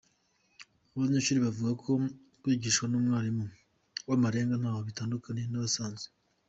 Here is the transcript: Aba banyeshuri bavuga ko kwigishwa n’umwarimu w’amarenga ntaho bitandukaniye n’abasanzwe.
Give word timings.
Aba 0.91 0.99
banyeshuri 1.03 1.43
bavuga 1.45 1.71
ko 1.83 1.91
kwigishwa 2.41 2.85
n’umwarimu 2.87 3.45
w’amarenga 4.09 4.55
ntaho 4.61 4.79
bitandukaniye 4.87 5.47
n’abasanzwe. 5.49 6.07